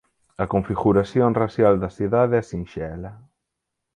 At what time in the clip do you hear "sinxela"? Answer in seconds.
2.51-3.11